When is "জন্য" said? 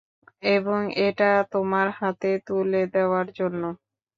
3.39-3.61